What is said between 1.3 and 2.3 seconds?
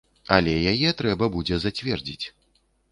будзе зацвердзіць.